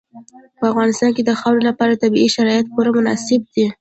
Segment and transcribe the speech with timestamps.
[0.59, 3.65] په افغانستان کې د خاورې لپاره طبیعي شرایط پوره مناسب دي.